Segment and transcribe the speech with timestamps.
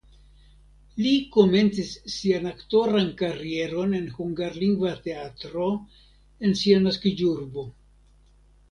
[1.01, 5.71] Li komencis sian aktoran karieron en hungarlingva teatro
[6.49, 7.71] en sia naskiĝurbo.